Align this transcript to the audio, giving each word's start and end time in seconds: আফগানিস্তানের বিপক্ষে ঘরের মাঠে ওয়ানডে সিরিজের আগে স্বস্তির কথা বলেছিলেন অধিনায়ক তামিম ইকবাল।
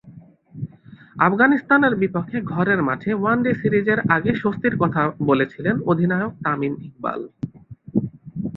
আফগানিস্তানের 1.19 1.93
বিপক্ষে 1.95 2.37
ঘরের 2.43 2.79
মাঠে 2.83 3.11
ওয়ানডে 3.13 3.51
সিরিজের 3.53 3.99
আগে 4.09 4.31
স্বস্তির 4.35 4.75
কথা 4.77 5.01
বলেছিলেন 5.25 5.75
অধিনায়ক 5.85 6.33
তামিম 6.43 6.73
ইকবাল। 6.81 7.19